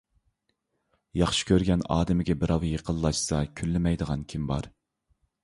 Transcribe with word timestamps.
ياخشى 1.21 1.45
كۆرگەن 1.49 1.83
ئادىمىگە 1.97 2.37
بىراۋ 2.45 2.65
يېقىنلاشسا 2.71 3.43
كۈنلىمەيدىغان 3.61 4.27
كىم 4.35 4.51
بار؟ 4.55 4.73